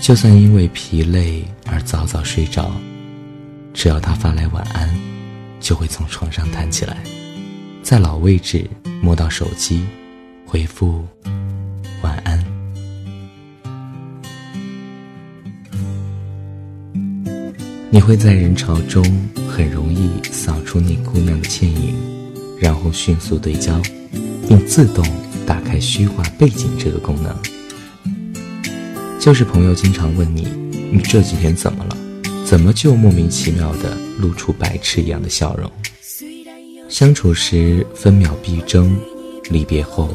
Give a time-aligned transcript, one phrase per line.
[0.00, 2.72] 就算因为疲累而早早睡着，
[3.74, 4.88] 只要他发来晚安，
[5.60, 6.96] 就会从床上弹起来，
[7.82, 8.64] 在老位置
[9.02, 9.84] 摸到手机，
[10.50, 11.04] 回复
[12.02, 12.42] 晚安。
[17.90, 19.04] 你会在人潮中
[19.46, 21.94] 很容易扫出那姑娘的倩影，
[22.58, 23.78] 然后迅速对焦，
[24.48, 25.04] 并自动
[25.46, 27.36] 打开虚化背景这个功能。
[29.20, 30.48] 就是朋友经常问你，
[30.90, 31.96] 你这几天怎么了？
[32.46, 35.70] 怎么就莫名其妙的露出白痴一样的笑容？
[36.88, 38.96] 相处时分秒必争，
[39.50, 40.08] 离别后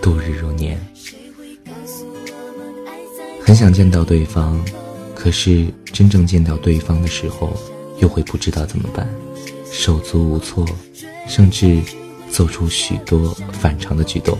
[0.00, 0.78] 度日如年。
[3.42, 4.58] 很想见到对方，
[5.14, 7.52] 可是真正见到对方的时候，
[7.98, 9.08] 又会不知道怎么办，
[9.70, 10.66] 手足无措，
[11.28, 11.80] 甚至
[12.30, 14.36] 做出许多反常的举动。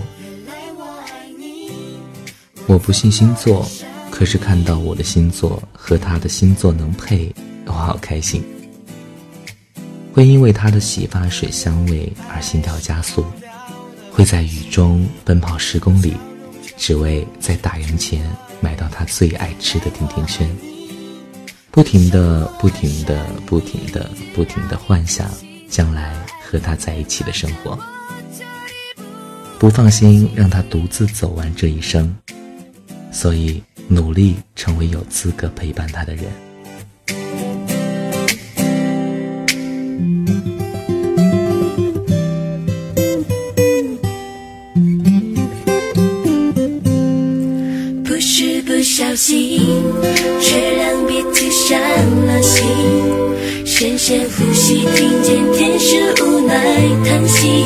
[2.66, 3.66] 我不信星座。
[4.12, 8.44] 可是看到我的星座和他的星座能配，我好开心。
[10.12, 13.24] 会因为他的洗发水香味而心跳加速，
[14.20, 16.14] 会在雨中奔跑十公里，
[16.76, 18.22] 只为在打烊前
[18.60, 20.46] 买到他最爱吃的甜甜圈。
[21.70, 25.26] 不停的、不停的、不停的、不停的幻想
[25.70, 27.78] 将来和他在一起的生活，
[29.58, 32.14] 不放心让他独自走完这一生，
[33.10, 33.62] 所以。
[33.92, 36.26] 努力成为有资格陪伴他的人。
[54.10, 56.53] 深呼吸，听见天使无奈
[57.04, 57.65] 叹息。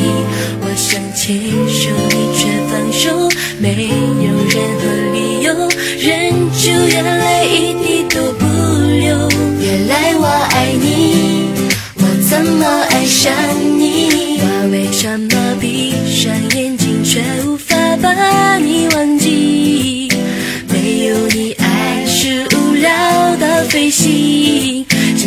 [0.60, 1.40] 我想牵
[1.70, 4.84] 手，你却放手，没有任何
[5.14, 5.54] 理由。
[5.98, 9.26] 忍住眼泪一滴都不流，
[9.58, 11.48] 原来我爱你，
[11.94, 13.32] 我怎么爱上
[13.78, 14.38] 你？
[14.42, 18.10] 我为什么闭上眼睛却无法把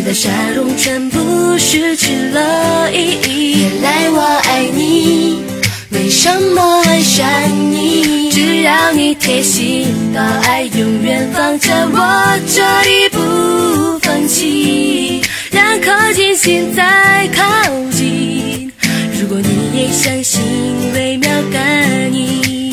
[0.07, 3.61] 的，笑容全部失去了意义。
[3.61, 5.43] 原来我爱你，
[5.91, 7.27] 为什么爱上
[7.73, 8.31] 你？
[8.31, 17.43] 只要你贴心，把爱永远放在我这里不放弃，让靠近心再靠
[17.91, 18.71] 近。
[19.19, 20.41] 如果你也相信
[20.93, 22.71] 微妙感应，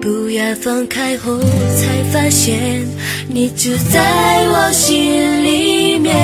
[0.00, 2.86] 不要放开后才发现
[3.28, 6.14] 你就在我心里面。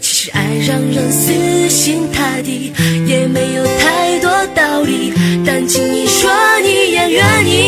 [0.00, 2.72] 其实爱让人死心塌地，
[3.06, 4.28] 也没有太多。
[4.54, 5.12] 道理，
[5.46, 6.30] 但请你说
[6.62, 7.67] 你也愿意。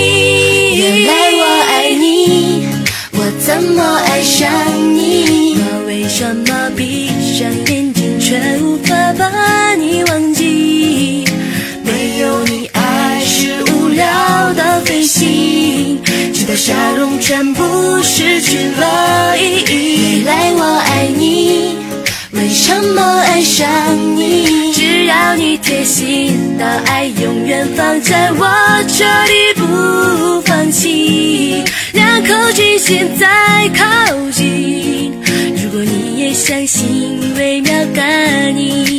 [16.61, 17.65] 笑容全部
[18.03, 20.23] 失去了意义。
[20.23, 21.79] 原来我爱你，
[22.33, 23.67] 为什么爱上
[24.15, 24.71] 你？
[24.75, 28.47] 只要你贴心，把爱永远放在我
[28.87, 33.27] 这里不放弃，两口气现在
[33.75, 35.15] 靠近。
[35.65, 38.90] 如果你也相信微妙感应。